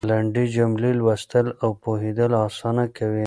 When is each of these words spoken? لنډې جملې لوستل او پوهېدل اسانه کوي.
لنډې 0.09 0.45
جملې 0.55 0.91
لوستل 0.99 1.47
او 1.63 1.69
پوهېدل 1.83 2.31
اسانه 2.45 2.85
کوي. 2.97 3.19